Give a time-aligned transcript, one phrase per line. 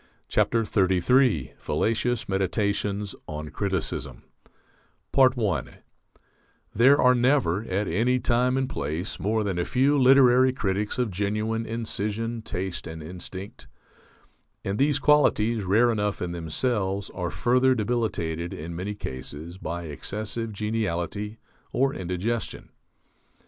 [0.31, 4.23] FALLACIOUS MEDITATIONS ON CRITICISM
[5.15, 5.63] I
[6.73, 11.11] There are never, at any time and place, more than a few literary critics of
[11.11, 13.67] genuine incision, taste, and instinct;
[14.65, 20.51] and these qualities, rare enough in themselves, are further debilitated, in many cases, by excessive
[20.51, 21.37] geniality
[21.71, 22.69] or indigestion.